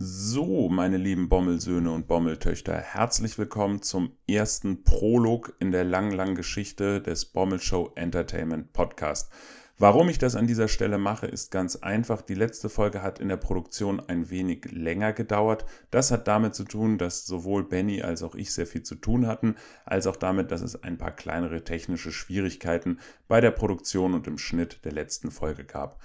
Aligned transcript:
So, 0.00 0.68
meine 0.68 0.96
lieben 0.96 1.28
Bommelsöhne 1.28 1.90
und 1.90 2.06
Bommeltöchter, 2.06 2.76
herzlich 2.76 3.36
willkommen 3.36 3.82
zum 3.82 4.12
ersten 4.28 4.84
Prolog 4.84 5.56
in 5.58 5.72
der 5.72 5.82
langen, 5.82 6.12
langen 6.12 6.36
Geschichte 6.36 7.02
des 7.02 7.24
Bommelshow 7.24 7.90
Entertainment 7.96 8.72
Podcast. 8.72 9.28
Warum 9.76 10.08
ich 10.08 10.18
das 10.18 10.36
an 10.36 10.46
dieser 10.46 10.68
Stelle 10.68 10.98
mache, 10.98 11.26
ist 11.26 11.50
ganz 11.50 11.74
einfach. 11.74 12.22
Die 12.22 12.34
letzte 12.34 12.68
Folge 12.68 13.02
hat 13.02 13.18
in 13.18 13.28
der 13.28 13.38
Produktion 13.38 14.00
ein 14.00 14.30
wenig 14.30 14.70
länger 14.70 15.12
gedauert. 15.12 15.64
Das 15.90 16.12
hat 16.12 16.28
damit 16.28 16.54
zu 16.54 16.62
tun, 16.62 16.96
dass 16.98 17.26
sowohl 17.26 17.64
Benny 17.64 18.02
als 18.02 18.22
auch 18.22 18.36
ich 18.36 18.52
sehr 18.52 18.66
viel 18.68 18.84
zu 18.84 18.94
tun 18.94 19.26
hatten, 19.26 19.56
als 19.84 20.06
auch 20.06 20.16
damit, 20.16 20.52
dass 20.52 20.62
es 20.62 20.80
ein 20.80 20.98
paar 20.98 21.12
kleinere 21.12 21.64
technische 21.64 22.12
Schwierigkeiten 22.12 23.00
bei 23.26 23.40
der 23.40 23.50
Produktion 23.50 24.14
und 24.14 24.28
im 24.28 24.38
Schnitt 24.38 24.84
der 24.84 24.92
letzten 24.92 25.32
Folge 25.32 25.64
gab. 25.64 26.00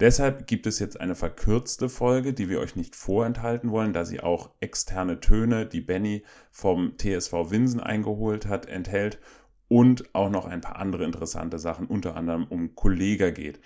Deshalb 0.00 0.46
gibt 0.46 0.66
es 0.66 0.78
jetzt 0.78 1.00
eine 1.00 1.14
verkürzte 1.14 1.88
Folge, 1.88 2.32
die 2.32 2.48
wir 2.48 2.60
euch 2.60 2.74
nicht 2.74 2.96
vorenthalten 2.96 3.70
wollen, 3.70 3.92
da 3.92 4.04
sie 4.04 4.20
auch 4.20 4.50
externe 4.60 5.20
Töne, 5.20 5.66
die 5.66 5.80
Benny 5.80 6.24
vom 6.50 6.96
TSV 6.98 7.32
Winsen 7.50 7.80
eingeholt 7.80 8.46
hat, 8.46 8.66
enthält 8.66 9.20
und 9.68 10.14
auch 10.14 10.28
noch 10.28 10.46
ein 10.46 10.60
paar 10.60 10.76
andere 10.76 11.04
interessante 11.04 11.58
Sachen, 11.58 11.86
unter 11.86 12.16
anderem 12.16 12.46
um 12.48 12.74
Kollega 12.74 13.30
geht. 13.30 13.60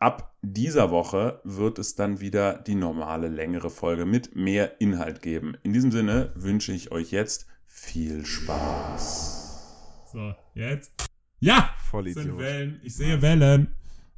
Ab 0.00 0.34
dieser 0.42 0.90
Woche 0.90 1.40
wird 1.44 1.78
es 1.78 1.94
dann 1.94 2.20
wieder 2.20 2.58
die 2.58 2.74
normale 2.74 3.28
längere 3.28 3.70
Folge 3.70 4.04
mit 4.04 4.34
mehr 4.34 4.80
Inhalt 4.80 5.22
geben. 5.22 5.56
In 5.62 5.72
diesem 5.72 5.92
Sinne 5.92 6.32
wünsche 6.34 6.72
ich 6.72 6.92
euch 6.92 7.12
jetzt 7.12 7.46
viel 7.66 8.26
Spaß. 8.26 10.08
So, 10.12 10.34
jetzt. 10.54 10.92
Ja! 11.38 11.70
Voll 11.90 12.08
Sind 12.08 12.38
Wellen. 12.38 12.80
Ich 12.82 12.96
sehe 12.96 13.22
Wellen 13.22 13.68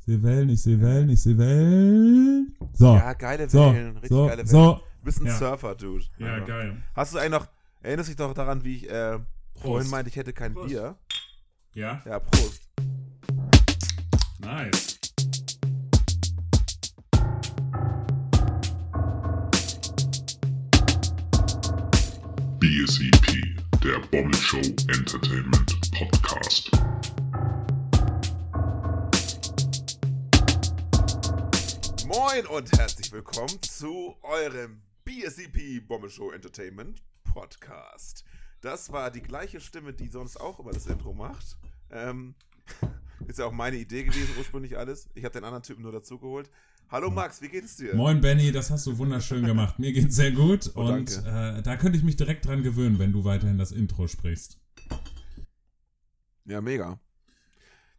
sehe 0.08 0.22
Wellen, 0.22 0.48
ich 0.48 0.62
sehe 0.62 0.80
Wellen, 0.80 1.10
ich 1.10 1.22
sehe 1.22 1.36
Wellen. 1.36 2.56
So. 2.72 2.94
Ja, 2.94 3.12
geile 3.12 3.52
Wellen, 3.52 3.92
richtig 3.96 4.08
so, 4.08 4.26
geile 4.26 4.38
Wellen. 4.38 4.48
So. 4.48 4.80
Du 5.00 5.04
bist 5.04 5.20
ein 5.20 5.26
ja. 5.26 5.36
Surfer, 5.36 5.74
Dude. 5.74 6.04
Ja, 6.18 6.38
geil. 6.40 6.82
Hast 6.94 7.12
du 7.12 7.18
eigentlich 7.18 7.32
noch, 7.32 7.46
erinnerst 7.82 8.08
dich 8.08 8.16
doch 8.16 8.32
daran, 8.32 8.64
wie 8.64 8.77
ich 8.77 8.91
äh, 8.91 9.18
vorhin 9.56 9.91
meinte, 9.91 10.08
ich 10.08 10.16
hätte 10.16 10.33
kein 10.33 10.55
Prost. 10.55 10.68
Bier? 10.68 10.96
Ja. 11.74 12.00
Ja, 12.06 12.18
Prost. 12.20 12.70
Nice. 14.41 14.98
BSEP, 22.58 23.58
der 23.84 23.98
Bommel 24.11 24.34
Show 24.34 24.56
Entertainment 24.56 25.78
Podcast. 25.92 26.70
Moin 32.19 32.48
und 32.48 32.77
herzlich 32.77 33.12
willkommen 33.12 33.62
zu 33.62 34.16
eurem 34.22 34.83
BSCP 35.05 35.78
Bombe 35.86 36.11
Show 36.11 36.33
Entertainment 36.33 37.00
Podcast. 37.22 38.24
Das 38.61 38.91
war 38.91 39.12
die 39.12 39.20
gleiche 39.20 39.61
Stimme, 39.61 39.92
die 39.92 40.08
sonst 40.08 40.36
auch 40.36 40.58
immer 40.58 40.72
das 40.72 40.86
Intro 40.86 41.14
macht. 41.14 41.56
Ähm, 41.92 42.34
ist 43.28 43.39
ja 43.39 43.44
auch 43.44 43.52
meine 43.52 43.77
Idee 43.77 44.02
gewesen, 44.02 44.30
ursprünglich 44.36 44.77
alles. 44.77 45.08
Ich 45.14 45.24
habe 45.24 45.33
den 45.33 45.44
anderen 45.44 45.62
Typen 45.62 45.83
nur 45.83 45.92
dazugeholt. 45.92 46.50
Hallo 46.91 47.08
Max, 47.08 47.41
wie 47.41 47.50
geht 47.50 47.64
es 47.64 47.77
dir? 47.77 47.94
Moin 47.94 48.20
Benny, 48.20 48.50
das 48.50 48.72
hast 48.72 48.89
du 48.89 48.98
wunderschön 48.98 49.46
gemacht. 49.46 49.78
Mir 49.78 49.92
geht's 49.92 50.16
sehr 50.16 50.33
gut 50.33 50.72
oh, 50.74 50.80
und 50.80 51.24
äh, 51.24 51.62
da 51.62 51.77
könnte 51.77 51.98
ich 51.98 52.02
mich 52.02 52.16
direkt 52.16 52.46
dran 52.46 52.64
gewöhnen, 52.64 52.98
wenn 52.98 53.12
du 53.12 53.22
weiterhin 53.22 53.58
das 53.58 53.70
Intro 53.70 54.08
sprichst. 54.08 54.58
Ja, 56.46 56.61
mega. 56.61 56.98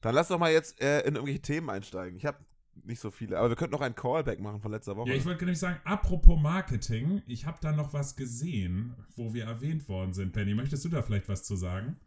Dann 0.02 0.14
lass 0.14 0.28
doch 0.28 0.40
mal 0.40 0.52
jetzt 0.52 0.82
äh, 0.82 1.08
in 1.08 1.16
irgendwelche 1.16 1.42
Themen 1.42 1.70
einsteigen. 1.70 2.18
Ich 2.18 2.26
habe 2.26 2.38
nicht 2.86 3.00
so 3.00 3.12
viele. 3.12 3.38
Aber 3.38 3.50
wir 3.50 3.56
könnten 3.56 3.74
noch 3.74 3.82
ein 3.82 3.96
Callback 3.96 4.40
machen 4.40 4.62
von 4.62 4.72
letzter 4.72 4.96
Woche. 4.96 5.10
Ja, 5.10 5.16
ich 5.16 5.26
wollte 5.26 5.46
nämlich 5.46 5.60
sagen, 5.60 5.80
apropos 5.84 6.40
Marketing, 6.40 7.22
ich 7.28 7.46
habe 7.46 7.58
da 7.62 7.72
noch 7.72 7.94
was 7.94 8.16
gesehen, 8.16 8.96
wo 9.16 9.34
wir 9.34 9.46
erwähnt 9.46 9.88
worden 9.88 10.14
sind. 10.14 10.34
Penny, 10.34 10.54
möchtest 10.54 10.86
du 10.86 10.90
da 10.90 11.02
vielleicht 11.02 11.30
was 11.30 11.44
zu 11.44 11.56
sagen? 11.56 11.98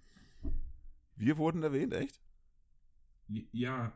Wir 1.17 1.39
wurden 1.39 1.63
erwähnt, 1.63 1.93
echt? 1.95 2.21
Ja. 3.53 3.93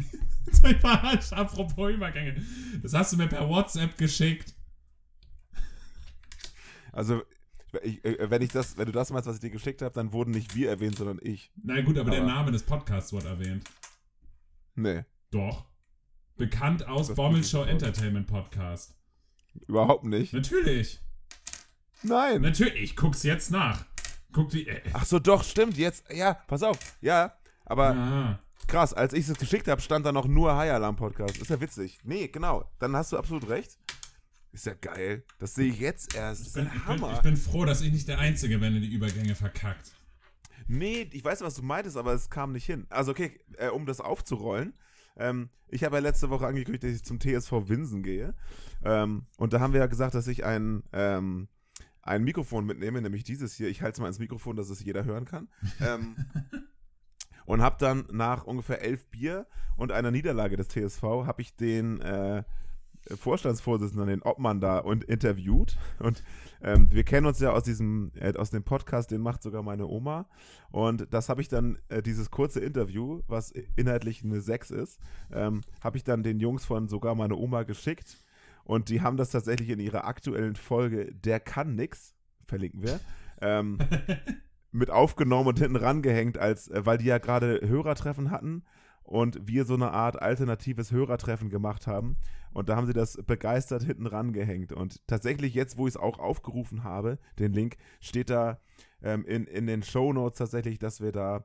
Verarscht, 0.80 1.32
apropos 1.32 1.92
Übergänge. 1.92 2.42
Das 2.82 2.94
hast 2.94 3.12
du 3.12 3.16
mir 3.16 3.28
per 3.28 3.48
WhatsApp 3.48 3.96
geschickt. 3.96 4.54
Also, 6.92 7.22
ich, 7.82 8.04
äh, 8.04 8.30
wenn, 8.30 8.42
ich 8.42 8.50
das, 8.50 8.76
wenn 8.76 8.86
du 8.86 8.92
das 8.92 9.10
meinst, 9.10 9.28
was 9.28 9.36
ich 9.36 9.40
dir 9.40 9.50
geschickt 9.50 9.82
habe, 9.82 9.94
dann 9.94 10.12
wurden 10.12 10.30
nicht 10.30 10.54
wir 10.54 10.70
erwähnt, 10.70 10.96
sondern 10.96 11.18
ich. 11.22 11.52
Na 11.62 11.80
gut, 11.80 11.98
aber, 11.98 12.08
aber 12.08 12.16
der 12.16 12.26
Name 12.26 12.50
des 12.50 12.62
Podcasts 12.62 13.12
wurde 13.12 13.28
erwähnt. 13.28 13.64
Nee. 14.74 15.04
Doch. 15.30 15.66
Bekannt 16.38 16.86
aus 16.86 17.12
Bommelshow 17.16 17.64
Entertainment 17.64 18.28
Podcast. 18.28 18.94
Überhaupt 19.66 20.04
nicht. 20.04 20.32
Natürlich. 20.32 21.00
Nein. 22.04 22.42
Natürlich, 22.42 22.80
ich 22.80 22.96
guck's 22.96 23.24
jetzt 23.24 23.50
nach. 23.50 23.84
Guck 24.32 24.50
die. 24.50 24.68
Äh. 24.68 24.80
Ach 24.92 25.04
so, 25.04 25.18
doch, 25.18 25.42
stimmt. 25.42 25.76
Jetzt, 25.76 26.04
ja, 26.14 26.34
pass 26.34 26.62
auf. 26.62 26.78
Ja, 27.00 27.34
aber 27.64 27.88
ah. 27.90 28.38
krass, 28.68 28.94
als 28.94 29.14
ich 29.14 29.28
es 29.28 29.36
geschickt 29.36 29.66
habe, 29.66 29.80
stand 29.80 30.06
da 30.06 30.12
noch 30.12 30.28
nur 30.28 30.56
High 30.56 30.70
Alarm 30.70 30.94
Podcast. 30.94 31.38
Ist 31.38 31.50
ja 31.50 31.60
witzig. 31.60 31.98
Nee, 32.04 32.28
genau. 32.28 32.70
Dann 32.78 32.94
hast 32.94 33.10
du 33.10 33.18
absolut 33.18 33.48
recht. 33.48 33.76
Ist 34.52 34.66
ja 34.66 34.74
geil. 34.74 35.24
Das 35.40 35.56
sehe 35.56 35.72
ich 35.72 35.80
jetzt 35.80 36.14
erst. 36.14 36.46
Ich 36.46 36.52
bin, 36.52 36.70
ich, 36.72 36.84
bin, 36.84 37.10
ich 37.14 37.20
bin, 37.20 37.36
froh, 37.36 37.64
dass 37.64 37.80
ich 37.80 37.90
nicht 37.90 38.06
der 38.06 38.20
Einzige 38.20 38.58
bin, 38.58 38.74
der 38.74 38.80
die 38.80 38.94
Übergänge 38.94 39.34
verkackt. 39.34 39.90
Nee, 40.68 41.10
ich 41.12 41.24
weiß, 41.24 41.40
was 41.40 41.54
du 41.54 41.62
meintest, 41.62 41.96
aber 41.96 42.12
es 42.12 42.30
kam 42.30 42.52
nicht 42.52 42.66
hin. 42.66 42.86
Also, 42.90 43.10
okay, 43.10 43.40
äh, 43.56 43.70
um 43.70 43.86
das 43.86 44.00
aufzurollen. 44.00 44.72
Ähm, 45.18 45.50
ich 45.68 45.84
habe 45.84 45.96
ja 45.96 46.02
letzte 46.02 46.30
Woche 46.30 46.46
angekündigt, 46.46 46.84
dass 46.84 46.92
ich 46.92 47.04
zum 47.04 47.20
TSV 47.20 47.68
Winsen 47.68 48.02
gehe. 48.02 48.34
Ähm, 48.82 49.24
und 49.36 49.52
da 49.52 49.60
haben 49.60 49.72
wir 49.72 49.80
ja 49.80 49.86
gesagt, 49.86 50.14
dass 50.14 50.26
ich 50.26 50.44
ein, 50.44 50.82
ähm, 50.92 51.48
ein 52.02 52.24
Mikrofon 52.24 52.64
mitnehme, 52.64 53.02
nämlich 53.02 53.24
dieses 53.24 53.54
hier. 53.54 53.68
Ich 53.68 53.82
halte 53.82 53.96
es 53.96 54.00
mal 54.00 54.08
ins 54.08 54.18
Mikrofon, 54.18 54.56
dass 54.56 54.70
es 54.70 54.82
jeder 54.82 55.04
hören 55.04 55.24
kann. 55.24 55.48
Ähm, 55.80 56.16
und 57.44 57.60
habe 57.60 57.76
dann 57.78 58.06
nach 58.10 58.44
ungefähr 58.44 58.82
elf 58.82 59.06
Bier 59.06 59.46
und 59.76 59.92
einer 59.92 60.10
Niederlage 60.10 60.56
des 60.56 60.68
TSV, 60.68 61.02
habe 61.02 61.42
ich 61.42 61.54
den 61.54 62.00
äh, 62.00 62.44
Vorstandsvorsitzenden, 63.16 64.08
den 64.08 64.22
Obmann 64.22 64.60
da 64.60 64.78
und 64.78 65.04
interviewt. 65.04 65.76
Und 65.98 66.22
ähm, 66.62 66.88
wir 66.92 67.04
kennen 67.04 67.26
uns 67.26 67.40
ja 67.40 67.52
aus 67.52 67.62
diesem, 67.62 68.12
äh, 68.14 68.34
aus 68.34 68.50
dem 68.50 68.64
Podcast, 68.64 69.10
den 69.10 69.20
macht 69.20 69.42
sogar 69.42 69.62
meine 69.62 69.86
Oma. 69.86 70.28
Und 70.70 71.06
das 71.12 71.28
habe 71.28 71.40
ich 71.40 71.48
dann, 71.48 71.78
äh, 71.88 72.02
dieses 72.02 72.30
kurze 72.30 72.60
Interview, 72.60 73.22
was 73.26 73.52
inhaltlich 73.76 74.24
eine 74.24 74.40
6 74.40 74.70
ist, 74.70 74.98
ähm, 75.32 75.62
habe 75.82 75.96
ich 75.96 76.04
dann 76.04 76.22
den 76.22 76.40
Jungs 76.40 76.64
von 76.64 76.88
sogar 76.88 77.14
meine 77.14 77.36
Oma 77.36 77.62
geschickt. 77.62 78.18
Und 78.64 78.90
die 78.90 79.00
haben 79.00 79.16
das 79.16 79.30
tatsächlich 79.30 79.70
in 79.70 79.80
ihrer 79.80 80.04
aktuellen 80.04 80.56
Folge 80.56 81.14
Der 81.14 81.40
kann 81.40 81.74
nix, 81.74 82.14
verlinken 82.44 82.82
wir, 82.82 83.00
ähm, 83.40 83.78
mit 84.72 84.90
aufgenommen 84.90 85.48
und 85.48 85.58
hinten 85.58 85.76
rangehängt, 85.76 86.36
als, 86.36 86.68
äh, 86.68 86.84
weil 86.84 86.98
die 86.98 87.06
ja 87.06 87.18
gerade 87.18 87.60
Hörertreffen 87.66 88.30
hatten 88.30 88.64
und 89.08 89.48
wir 89.48 89.64
so 89.64 89.72
eine 89.72 89.90
Art 89.90 90.20
alternatives 90.20 90.92
Hörertreffen 90.92 91.48
gemacht 91.48 91.86
haben. 91.86 92.16
Und 92.52 92.68
da 92.68 92.76
haben 92.76 92.86
sie 92.86 92.92
das 92.92 93.16
begeistert 93.26 93.82
hinten 93.82 94.06
rangehängt. 94.06 94.70
Und 94.72 95.06
tatsächlich, 95.06 95.54
jetzt, 95.54 95.78
wo 95.78 95.86
ich 95.86 95.94
es 95.94 96.00
auch 96.00 96.18
aufgerufen 96.18 96.84
habe, 96.84 97.18
den 97.38 97.52
Link, 97.52 97.78
steht 98.00 98.28
da 98.28 98.60
ähm, 99.02 99.24
in, 99.24 99.46
in 99.46 99.66
den 99.66 99.82
Show 99.82 100.12
Notes 100.12 100.38
tatsächlich, 100.38 100.78
dass 100.78 101.00
wir 101.00 101.12
da, 101.12 101.44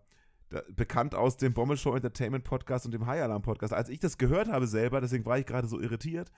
bekannt 0.75 1.15
aus 1.15 1.37
dem 1.37 1.53
Bommel 1.53 1.77
Show 1.77 1.95
Entertainment 1.95 2.43
Podcast 2.43 2.85
und 2.85 2.91
dem 2.91 3.07
High 3.07 3.23
Alarm 3.23 3.41
Podcast. 3.41 3.73
Als 3.73 3.89
ich 3.89 3.99
das 3.99 4.17
gehört 4.17 4.49
habe 4.49 4.67
selber, 4.67 5.01
deswegen 5.01 5.25
war 5.25 5.39
ich 5.39 5.45
gerade 5.45 5.67
so 5.67 5.79
irritiert, 5.79 6.31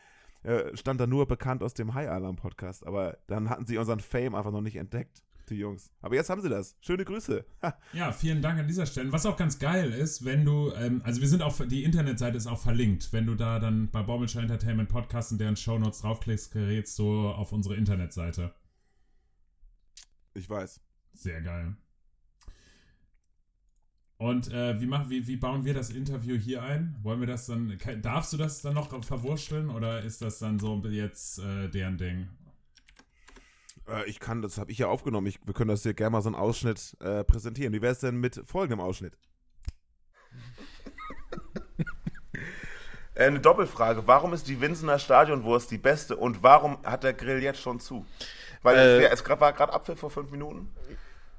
äh, 0.44 0.78
stand 0.78 1.02
da 1.02 1.08
nur 1.08 1.28
bekannt 1.28 1.64
aus 1.64 1.74
dem 1.74 1.96
High 1.96 2.10
Alarm 2.10 2.36
Podcast. 2.36 2.86
Aber 2.86 3.18
dann 3.28 3.50
hatten 3.50 3.66
sie 3.66 3.78
unseren 3.78 4.00
Fame 4.00 4.36
einfach 4.36 4.52
noch 4.52 4.62
nicht 4.62 4.78
entdeckt 4.78 5.24
die 5.50 5.56
Jungs. 5.56 5.92
Aber 6.02 6.16
jetzt 6.16 6.30
haben 6.30 6.42
sie 6.42 6.50
das. 6.50 6.76
Schöne 6.82 7.06
Grüße. 7.06 7.46
ja, 7.94 8.12
vielen 8.12 8.42
Dank 8.42 8.60
an 8.60 8.68
dieser 8.68 8.86
Stelle. 8.86 9.12
Was 9.12 9.26
auch 9.26 9.38
ganz 9.38 9.60
geil 9.60 9.92
ist, 9.92 10.26
wenn 10.26 10.46
du, 10.46 10.72
ähm, 10.74 11.02
also 11.04 11.22
wir 11.22 11.28
sind 11.28 11.42
auch, 11.42 11.56
die 11.66 11.84
Internetseite 11.84 12.38
ist 12.38 12.48
auch 12.48 12.60
verlinkt. 12.60 13.12
Wenn 13.14 13.26
du 13.26 13.36
da 13.36 13.60
dann 13.60 13.90
bei 13.90 14.04
Bobbelshow 14.04 14.40
Entertainment 14.40 14.90
Podcast 14.90 15.32
in 15.32 15.38
deren 15.38 15.56
Shownotes 15.56 16.02
draufklickst, 16.02 16.52
gerätst 16.52 16.98
du 17.00 17.30
auf 17.30 17.52
unsere 17.52 17.76
Internetseite. 17.76 18.54
Ich 20.34 20.50
weiß. 20.50 20.82
Sehr 21.14 21.42
geil. 21.42 21.76
Und 24.18 24.52
äh, 24.52 24.80
wie, 24.80 24.86
mach, 24.86 25.10
wie, 25.10 25.28
wie 25.28 25.36
bauen 25.36 25.66
wir 25.66 25.74
das 25.74 25.90
Interview 25.90 26.38
hier 26.38 26.64
ein? 26.64 26.96
Wollen 27.02 27.20
wir 27.20 27.28
das 27.28 27.48
dann, 27.48 27.78
darfst 28.02 28.32
du 28.32 28.38
das 28.38 28.62
dann 28.62 28.74
noch 28.74 29.04
verwurschteln 29.04 29.70
oder 29.70 30.04
ist 30.04 30.22
das 30.22 30.40
dann 30.40 30.58
so 30.58 30.82
jetzt 30.88 31.40
äh, 31.40 31.70
deren 31.70 31.98
Ding? 31.98 32.28
Äh, 33.88 34.10
ich 34.10 34.20
kann, 34.20 34.42
das 34.42 34.58
habe 34.58 34.72
ich 34.72 34.78
ja 34.78 34.88
aufgenommen. 34.88 35.28
Ich, 35.28 35.40
wir 35.46 35.54
können 35.54 35.70
das 35.70 35.84
hier 35.84 35.94
gerne 35.94 36.12
mal 36.12 36.22
so 36.22 36.30
einen 36.30 36.36
Ausschnitt 36.36 36.96
äh, 37.00 37.24
präsentieren. 37.24 37.74
Wie 37.74 37.82
wäre 37.82 37.94
es 37.94 38.00
denn 38.00 38.18
mit 38.18 38.42
folgendem 38.46 38.80
Ausschnitt? 38.80 39.18
Äh, 43.16 43.28
eine 43.28 43.40
Doppelfrage. 43.40 44.08
Warum 44.08 44.34
ist 44.34 44.48
die 44.48 44.60
Winsener 44.60 45.00
Stadionwurst 45.00 45.72
die 45.72 45.78
beste 45.78 46.18
und 46.18 46.44
warum 46.44 46.78
hat 46.84 47.04
der 47.04 47.14
Grill 47.14 47.42
jetzt 47.42 47.62
schon 47.62 47.80
zu? 47.80 48.06
Weil 48.62 48.78
äh, 48.78 49.08
es 49.08 49.28
war 49.28 49.54
gerade 49.54 49.74
Apfel 49.74 49.96
vor 49.96 50.10
fünf 50.10 50.32
Minuten. 50.32 50.70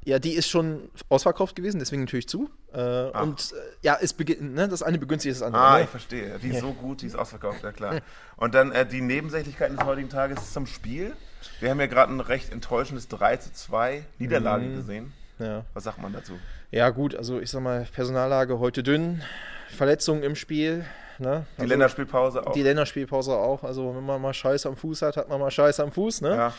Ja, 0.05 0.21
die 0.21 0.35
ist 0.35 0.49
schon 0.49 0.89
ausverkauft 1.09 1.57
gewesen, 1.57 1.81
deswegen 1.81 2.03
natürlich 2.03 2.29
zu. 2.29 2.49
Äh, 2.73 3.11
und 3.11 3.53
äh, 3.53 3.57
ja, 3.83 3.99
es 4.01 4.17
ne, 4.17 4.69
das 4.69 4.85
eine 4.85 4.99
begünstigt 4.99 5.35
das 5.35 5.43
andere. 5.43 5.63
Ah, 5.63 5.79
ne? 5.79 5.85
ich 5.85 5.91
verstehe. 5.91 6.39
Die 6.39 6.51
ist 6.51 6.61
so 6.61 6.73
gut, 6.81 7.03
die 7.03 7.07
ist 7.07 7.17
ausverkauft, 7.17 7.63
ja 7.63 7.73
klar. 7.73 8.01
Und 8.37 8.55
dann 8.55 8.71
äh, 8.71 8.87
die 8.87 9.01
Nebensächlichkeiten 9.01 9.77
des 9.77 9.85
heutigen 9.85 10.09
Tages 10.09 10.53
zum 10.53 10.67
Spiel. 10.67 11.17
Wir 11.61 11.71
haben 11.71 11.81
ja 11.81 11.87
gerade 11.87 12.13
ein 12.13 12.21
recht 12.21 12.53
enttäuschendes 12.53 13.09
3 13.09 13.37
zu 13.39 13.53
2 13.53 14.05
Niederlage 14.19 14.69
gesehen. 14.75 15.13
ja. 15.39 15.65
Was 15.75 15.85
sagt 15.85 16.01
man 16.01 16.13
dazu? 16.13 16.35
ja, 16.71 16.91
gut, 16.91 17.15
also 17.15 17.41
ich 17.41 17.51
sag 17.51 17.63
mal, 17.63 17.87
Personallage 17.93 18.59
heute 18.59 18.83
dünn, 18.83 19.23
Verletzungen 19.71 20.23
im 20.23 20.35
Spiel. 20.37 20.85
Ne? 21.19 21.47
Die 21.57 21.63
Also, 21.63 21.71
Länderspielpause 21.71 22.47
auch. 22.47 22.53
Die 22.53 22.63
Länderspielpause 22.63 23.33
auch. 23.37 23.65
Also, 23.65 23.97
wenn 23.97 24.05
man 24.05 24.21
mal 24.21 24.35
Scheiße 24.35 24.69
am 24.69 24.77
Fuß 24.77 25.01
hat, 25.03 25.17
hat 25.17 25.29
man 25.31 25.41
mal 25.41 25.51
Scheiße 25.51 25.83
am 25.83 25.91
Fuß. 25.93 26.21
Ne? 26.21 26.31
ja. 26.37 26.55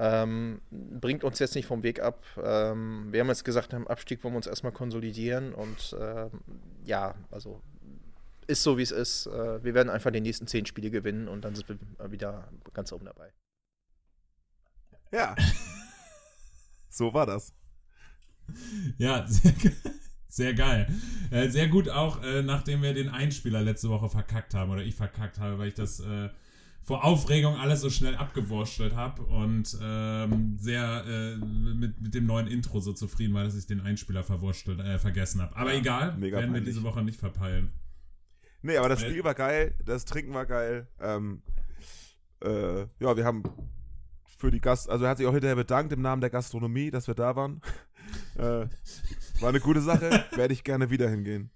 Ähm, 0.00 0.60
bringt 0.70 1.24
uns 1.24 1.40
jetzt 1.40 1.56
nicht 1.56 1.66
vom 1.66 1.82
Weg 1.82 2.00
ab. 2.00 2.22
Ähm, 2.42 3.08
wir 3.10 3.20
haben 3.20 3.28
jetzt 3.28 3.44
gesagt, 3.44 3.72
im 3.72 3.88
Abstieg 3.88 4.22
wollen 4.22 4.32
wir 4.34 4.36
uns 4.38 4.46
erstmal 4.46 4.70
konsolidieren 4.72 5.52
und 5.52 5.94
ähm, 6.00 6.30
ja, 6.84 7.14
also 7.32 7.60
ist 8.46 8.62
so 8.62 8.78
wie 8.78 8.82
es 8.82 8.92
ist. 8.92 9.26
Äh, 9.26 9.62
wir 9.64 9.74
werden 9.74 9.90
einfach 9.90 10.12
die 10.12 10.20
nächsten 10.20 10.46
zehn 10.46 10.66
Spiele 10.66 10.90
gewinnen 10.90 11.26
und 11.26 11.44
dann 11.44 11.54
sind 11.56 11.68
wir 11.68 12.10
wieder 12.12 12.48
ganz 12.74 12.92
oben 12.92 13.06
dabei. 13.06 13.32
Ja. 15.12 15.34
So 16.90 17.12
war 17.14 17.26
das. 17.26 17.52
Ja, 18.96 19.26
sehr, 19.28 19.52
sehr 20.28 20.54
geil. 20.54 20.92
Äh, 21.30 21.48
sehr 21.50 21.68
gut 21.68 21.88
auch, 21.88 22.22
äh, 22.24 22.42
nachdem 22.42 22.82
wir 22.82 22.94
den 22.94 23.08
Einspieler 23.08 23.62
letzte 23.62 23.88
Woche 23.90 24.08
verkackt 24.08 24.54
haben 24.54 24.72
oder 24.72 24.82
ich 24.82 24.94
verkackt 24.96 25.38
habe, 25.38 25.58
weil 25.58 25.68
ich 25.68 25.74
das 25.74 26.00
äh, 26.00 26.30
vor 26.82 27.04
Aufregung 27.04 27.56
alles 27.56 27.82
so 27.82 27.90
schnell 27.90 28.16
abgewurschtelt 28.16 28.96
habe 28.96 29.22
und 29.22 29.76
ähm, 29.82 30.56
sehr 30.58 31.04
äh, 31.06 31.36
mit, 31.36 32.00
mit 32.00 32.14
dem 32.14 32.24
neuen 32.26 32.46
Intro 32.48 32.80
so 32.80 32.92
zufrieden 32.94 33.34
war, 33.34 33.44
dass 33.44 33.54
ich 33.54 33.66
den 33.66 33.80
Einspieler 33.80 34.24
verwurschtelt, 34.24 34.80
äh, 34.80 34.98
vergessen 34.98 35.42
habe. 35.42 35.54
Aber 35.54 35.72
Ja, 35.74 35.78
egal, 35.78 36.06
werden 36.20 36.32
wir 36.32 36.40
peinlich. 36.40 36.64
diese 36.64 36.82
Woche 36.82 37.02
nicht 37.02 37.20
verpeilen. 37.20 37.70
Nee, 38.62 38.78
aber 38.78 38.88
das 38.88 39.02
Spiel 39.02 39.22
war 39.22 39.34
geil, 39.34 39.74
das 39.84 40.04
Trinken 40.04 40.32
war 40.34 40.46
geil. 40.46 40.88
Ähm, 41.00 41.42
äh, 42.42 42.80
ja, 42.98 43.16
wir 43.16 43.24
haben 43.24 43.42
für 44.38 44.50
die 44.50 44.60
Gast, 44.60 44.88
also 44.88 45.04
er 45.04 45.10
hat 45.10 45.18
sich 45.18 45.26
auch 45.26 45.32
hinterher 45.32 45.56
bedankt 45.56 45.92
im 45.92 46.00
Namen 46.00 46.20
der 46.20 46.30
Gastronomie, 46.30 46.90
dass 46.90 47.06
wir 47.08 47.14
da 47.14 47.36
waren. 47.36 47.60
äh, 48.36 48.66
war 49.40 49.48
eine 49.48 49.60
gute 49.60 49.80
Sache, 49.80 50.24
werde 50.36 50.54
ich 50.54 50.64
gerne 50.64 50.88
wieder 50.90 51.10
hingehen. 51.10 51.50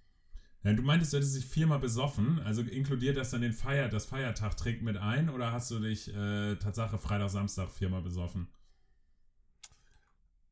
Ja, 0.64 0.72
du 0.72 0.82
meintest, 0.82 1.12
du 1.12 1.16
hättest 1.16 1.36
dich 1.36 1.46
viermal 1.46 1.78
besoffen, 1.78 2.40
also 2.44 2.62
inkludiert 2.62 3.16
das 3.16 3.30
dann 3.30 3.40
den 3.40 3.52
Feier, 3.52 3.88
das 3.88 4.06
Feiertag 4.06 4.56
trinkt 4.56 4.82
mit 4.82 4.96
ein 4.96 5.28
oder 5.28 5.52
hast 5.52 5.70
du 5.70 5.80
dich 5.80 6.08
äh, 6.14 6.56
Tatsache 6.56 6.98
Freitag, 6.98 7.30
Samstag 7.30 7.70
viermal 7.70 8.02
besoffen? 8.02 8.48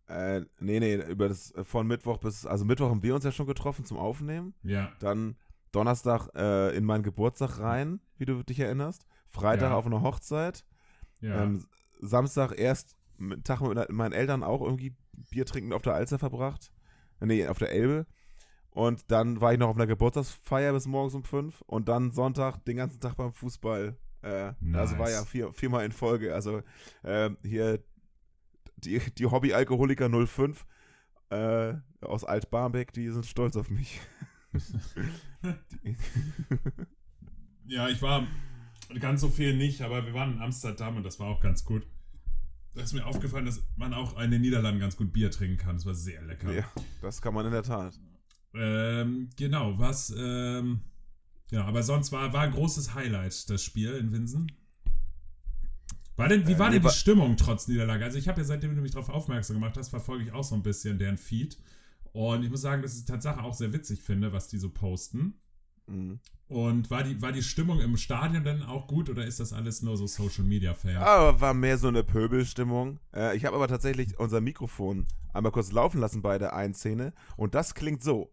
Äh, 0.09 0.41
nee, 0.59 0.81
nee, 0.81 0.97
über 0.97 1.29
das 1.29 1.53
äh, 1.55 1.63
von 1.65 1.87
Mittwoch 1.87 2.19
bis, 2.19 2.45
also 2.45 2.65
Mittwoch 2.65 2.91
haben 2.91 3.03
wir 3.03 3.15
uns 3.15 3.25
ja 3.25 3.31
schon 3.31 3.47
getroffen 3.47 3.85
zum 3.85 3.97
Aufnehmen. 3.99 4.55
Ja. 4.65 4.93
Dann 4.99 5.37
Donnerstag 5.71 6.29
äh, 6.35 6.77
in 6.77 6.85
meinen 6.85 7.05
Geburtstag 7.05 7.61
rein, 7.61 8.01
wie 8.19 8.25
du 8.25 8.43
dich 8.43 8.59
erinnerst. 8.59 9.07
Freitag 9.29 9.71
Ja. 9.71 9.77
auf 9.77 9.87
einer 9.87 10.03
Hochzeit. 10.03 10.65
Ja. 11.21 11.45
Ähm, 11.45 11.65
Samstag 12.01 12.53
erst 12.59 12.97
einen 13.19 13.45
Tag 13.45 13.61
mit 13.61 13.91
meinen 13.91 14.13
Eltern 14.13 14.43
auch 14.43 14.63
irgendwie 14.63 14.95
Bier 15.31 15.45
trinken 15.47 15.73
auf 15.73 15.83
der 15.83 15.95
Alster 15.95 16.19
verbracht. 16.19 16.71
Äh, 17.21 17.27
Nee, 17.27 17.47
auf 17.47 17.59
der 17.59 17.71
Elbe. 17.73 18.07
Und 18.71 19.11
dann 19.11 19.41
war 19.41 19.53
ich 19.53 19.59
noch 19.59 19.69
auf 19.69 19.77
einer 19.77 19.87
Geburtstagsfeier 19.87 20.73
bis 20.73 20.87
morgens 20.87 21.15
um 21.15 21.25
fünf. 21.25 21.61
Und 21.63 21.89
dann 21.89 22.13
Sonntag 22.13 22.65
den 22.65 22.77
ganzen 22.79 23.01
Tag 23.01 23.17
beim 23.17 23.33
Fußball. 23.33 23.97
Äh, 24.23 24.53
Also 24.73 24.97
war 24.99 25.07
Nice. 25.07 25.13
ja 25.13 25.25
vier, 25.25 25.53
viermal 25.53 25.85
in 25.85 25.93
Folge. 25.93 26.33
Also 26.35 26.63
ähm, 27.05 27.37
hier 27.43 27.83
die, 28.77 29.01
die 29.19 29.27
Hobby-Alkoholiker 29.27 30.09
05 30.27 30.67
äh, 31.31 31.75
aus 32.01 32.25
Alt-Barmbek, 32.25 32.93
die 32.93 33.11
sind 33.11 33.27
stolz 33.27 33.57
auf 33.57 33.69
mich. 33.71 34.01
Ja, 37.67 37.89
ich 37.89 38.03
war 38.03 38.27
ganz 38.99 39.21
so 39.21 39.29
viel 39.29 39.57
nicht, 39.57 39.83
aber 39.83 40.05
wir 40.07 40.15
waren 40.15 40.33
in 40.35 40.41
Amsterdam 40.43 40.97
und 40.97 41.03
das 41.05 41.19
war 41.21 41.29
auch 41.29 41.41
ganz 41.41 41.65
gut. 41.65 41.87
Da 42.75 42.83
ist 42.83 42.93
mir 42.93 43.05
aufgefallen, 43.05 43.47
dass 43.47 43.63
man 43.77 43.93
auch 43.95 44.19
in 44.21 44.31
den 44.31 44.41
Niederlanden 44.43 44.81
ganz 44.81 44.97
gut 44.97 45.13
Bier 45.13 45.31
trinken 45.31 45.57
kann. 45.57 45.77
Das 45.77 45.87
war 45.87 45.95
sehr 45.95 46.23
lecker. 46.23 46.53
ja, 46.53 46.65
das 47.03 47.21
kann 47.21 47.35
man 47.35 47.47
in 47.47 47.53
der 47.53 47.63
Tat. 47.63 47.99
Ähm, 48.55 49.29
genau, 49.37 49.79
was, 49.79 50.13
ähm, 50.17 50.81
ja, 51.51 51.65
aber 51.65 51.83
sonst 51.83 52.13
war, 52.13 52.33
war 52.33 52.43
ein 52.43 52.53
großes 52.53 52.95
Highlight 52.95 53.49
das 53.51 53.63
Spiel 53.63 53.93
in 53.95 54.13
Winsen. 54.13 54.51
War 56.17 56.29
denn, 56.29 56.47
wie 56.47 56.53
Äh, 56.53 56.59
war 56.59 56.69
nee, 56.69 56.75
denn 56.75 56.83
die 56.83 56.85
war- 56.87 56.93
Stimmung 56.93 57.37
trotz 57.37 57.67
Niederlage? 57.67 58.05
Also 58.05 58.19
ich 58.19 58.29
habe 58.29 58.41
ja, 58.41 58.45
seitdem 58.45 58.75
du 58.77 58.83
mich 58.83 58.93
darauf 58.93 59.09
aufmerksam 59.09 59.55
gemacht 59.57 59.77
hast, 59.77 59.89
verfolge 59.89 60.25
ich 60.25 60.33
auch 60.33 60.45
so 60.45 60.55
ein 60.55 60.63
bisschen 60.63 60.99
deren 60.99 61.17
Feed. 61.17 61.59
Und 62.13 62.43
ich 62.45 62.51
muss 62.51 62.61
sagen, 62.61 62.83
dass 62.83 62.99
ich 62.99 63.05
Tatsache 63.05 63.43
auch 63.43 63.55
sehr 63.55 63.73
witzig 63.73 64.01
finde, 64.03 64.33
was 64.33 64.49
die 64.49 64.59
so 64.59 64.69
posten. 64.69 65.35
Mhm. 65.91 66.21
Und 66.49 66.91
war 66.91 67.05
die, 67.05 67.23
war 67.23 67.31
die 67.31 67.43
Stimmung 67.43 67.81
im 67.81 67.97
Stadion 67.97 68.43
denn 68.43 68.63
auch 68.63 68.89
gut 68.89 69.09
oder 69.09 69.25
ist 69.25 69.39
das 69.39 69.53
alles 69.53 69.83
nur 69.83 69.97
so 69.97 70.09
Social 70.09 70.45
Media 70.45 70.75
Fan? 70.75 70.97
Aber 70.97 71.41
war 71.41 71.55
mehr 71.55 71.79
so 71.79 71.87
eine 71.87 72.03
Pöbelstimmung. 72.03 72.99
Äh, 73.15 73.37
ich 73.37 73.45
habe 73.45 73.55
aber 73.55 73.69
tatsächlich 73.69 74.19
unser 74.19 74.41
Mikrofon 74.41 75.07
einmal 75.33 75.53
kurz 75.53 75.71
laufen 75.71 76.01
lassen 76.01 76.23
bei 76.23 76.39
der 76.39 76.55
einen 76.55 76.75
Szene. 76.75 77.13
Und 77.37 77.55
das 77.55 77.75
klingt 77.75 78.03
so. 78.03 78.33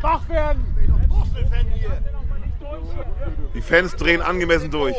Wach 0.00 0.28
werden! 0.28 0.64
Die 3.54 3.62
Fans 3.62 3.96
drehen 3.96 4.20
angemessen 4.20 4.70
durch. 4.70 4.96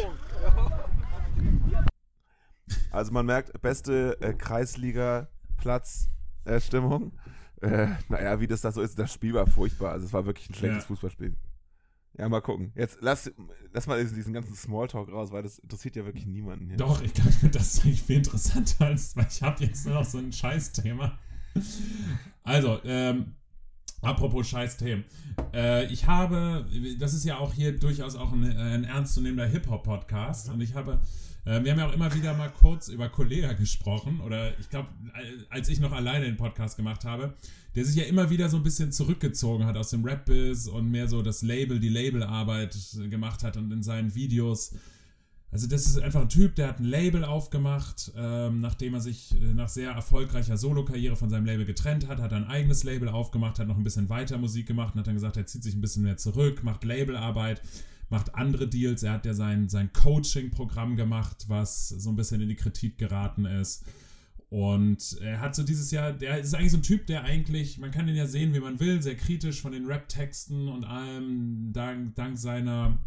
Also 2.92 3.12
man 3.12 3.26
merkt, 3.26 3.60
beste 3.62 4.18
äh, 4.22 4.34
Kreisliga-Platz-Stimmung. 4.34 7.12
Äh, 7.62 7.88
naja, 8.08 8.40
wie 8.40 8.48
das 8.48 8.62
da 8.62 8.72
so 8.72 8.82
ist, 8.82 8.98
das 8.98 9.14
Spiel 9.14 9.34
war 9.34 9.46
furchtbar. 9.46 9.92
Also 9.92 10.06
es 10.06 10.14
war 10.14 10.26
wirklich 10.26 10.50
ein 10.50 10.56
schlechtes 10.56 10.84
Ja. 10.84 10.88
Fußballspiel. 10.88 11.36
Ja, 12.18 12.28
mal 12.28 12.42
gucken. 12.42 12.72
Jetzt 12.76 12.98
lass, 13.02 13.32
lass 13.72 13.88
mal 13.88 14.04
diesen, 14.04 14.34
ganzen 14.34 14.56
Smalltalk 14.56 15.10
raus, 15.10 15.32
weil 15.32 15.44
das 15.44 15.60
interessiert 15.60 15.96
ja 15.96 16.06
wirklich 16.06 16.26
niemanden 16.26 16.68
hier. 16.68 16.78
Doch, 16.78 17.02
ich 17.02 17.14
glaube, 17.14 17.32
das 17.52 17.80
eigentlich 17.80 18.04
viel 18.04 18.18
interessanter, 18.18 18.88
als, 18.88 19.16
weil 19.16 19.28
ich 19.30 19.42
habe 19.42 19.64
jetzt 19.64 19.86
nur 19.86 19.96
noch 19.96 20.06
so 20.06 20.18
ein 20.18 20.34
Scheißthema. 20.34 21.18
Also, 22.44 22.80
ähm, 22.84 23.36
apropos 24.02 24.50
Scheißthemen. 24.50 25.06
Äh, 25.54 25.86
ich 25.86 26.08
habe, 26.08 26.66
das 27.00 27.14
ist 27.14 27.24
ja 27.26 27.38
auch 27.38 27.54
hier 27.54 27.78
durchaus 27.78 28.16
auch 28.16 28.34
ein, 28.34 28.52
äh, 28.52 28.56
ein 28.56 28.84
ernstzunehmender 28.84 29.48
Hip-Hop-Podcast 29.48 30.50
und 30.50 30.62
ich 30.62 30.74
habe, 30.74 31.00
äh, 31.46 31.64
wir 31.64 31.72
haben 31.72 31.80
ja 31.80 31.88
auch 31.88 31.94
immer 31.94 32.14
wieder 32.14 32.34
mal 32.34 32.50
kurz 32.50 32.90
über 32.90 33.10
Kollega 33.10 33.54
gesprochen 33.54 34.22
oder 34.22 34.58
ich 34.60 34.70
glaube, 34.70 34.90
als 35.50 35.70
ich 35.70 35.80
noch 35.80 35.92
alleine 35.92 36.26
den 36.26 36.38
Podcast 36.38 36.78
gemacht 36.78 37.06
habe, 37.06 37.34
der 37.76 37.86
sich 37.86 37.96
ja 37.96 38.06
immer 38.06 38.30
wieder 38.30 38.50
so 38.50 38.58
ein 38.58 38.64
bisschen 38.64 38.92
zurückgezogen 38.92 39.66
hat 39.66 39.78
aus 39.78 39.92
dem 39.92 40.04
Rap-Biz 40.04 40.68
und 40.68 40.90
mehr 40.90 41.08
so 41.08 41.22
das 41.22 41.42
Label, 41.42 41.80
die 41.80 41.90
Labelarbeit 41.90 42.76
gemacht 43.10 43.44
hat 43.44 43.58
und 43.58 43.72
in 43.72 43.84
seinen 43.84 44.16
Videos. 44.16 44.76
Also 45.52 45.66
das 45.66 45.88
ist 45.88 46.00
einfach 46.00 46.22
ein 46.22 46.30
Typ, 46.30 46.56
der 46.56 46.68
hat 46.68 46.80
ein 46.80 46.86
Label 46.86 47.24
aufgemacht, 47.24 48.12
ähm, 48.16 48.62
nachdem 48.62 48.94
er 48.94 49.02
sich 49.02 49.32
äh, 49.32 49.54
nach 49.54 49.68
sehr 49.68 49.92
erfolgreicher 49.92 50.58
Solo-Karriere 50.58 51.16
von 51.16 51.30
seinem 51.30 51.46
Label 51.46 51.66
getrennt 51.66 52.08
hat, 52.08 52.20
hat 52.20 52.32
er 52.32 52.38
ein 52.38 52.48
eigenes 52.48 52.84
Label 52.84 53.10
aufgemacht, 53.10 53.58
hat 53.58 53.68
noch 53.68 53.78
ein 53.78 53.84
bisschen 53.84 54.10
weiter 54.10 54.38
Musik 54.38 54.68
gemacht 54.68 54.94
und 54.94 55.00
hat 55.00 55.08
dann 55.08 55.16
gesagt, 55.16 55.38
er 55.38 55.48
zieht 55.48 55.64
sich 55.64 55.74
ein 55.74 55.82
bisschen 55.82 56.04
mehr 56.04 56.18
zurück, 56.18 56.64
macht 56.64 56.84
Labelarbeit, 56.84 57.64
macht 58.10 58.36
andere 58.36 58.68
Deals. 58.68 59.04
Er 59.04 59.14
hat 59.14 59.26
ja 59.26 59.34
sein, 59.34 59.70
sein 59.70 59.94
Coaching-Programm 59.94 60.96
gemacht, 60.96 61.46
was 61.48 61.90
so 61.90 62.10
ein 62.10 62.16
bisschen 62.16 62.42
in 62.42 62.50
die 62.50 62.56
Kritik 62.56 62.98
geraten 62.98 63.46
ist. 63.46 63.86
Und 64.50 65.18
er 65.22 65.40
hat 65.42 65.56
so 65.56 65.62
dieses 65.62 65.92
Jahr, 65.92 66.12
der 66.12 66.40
ist 66.40 66.56
eigentlich 66.56 66.72
so 66.72 66.78
ein 66.78 66.84
Typ, 66.84 67.06
der 67.06 67.24
eigentlich, 67.24 67.78
man 67.78 67.92
kann 67.92 68.08
ihn 68.08 68.16
ja 68.16 68.26
sehen, 68.26 68.54
wie 68.56 68.60
man 68.60 68.80
will, 68.80 69.02
sehr 69.02 69.16
kritisch 69.16 69.62
von 69.62 69.72
den 69.72 69.86
Rap-Texten 69.86 70.68
und 70.68 70.84
allem, 70.86 71.72
dank, 71.72 72.16
dank 72.16 72.38
seiner 72.38 72.98